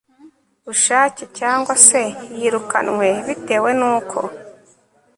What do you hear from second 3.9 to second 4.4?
uko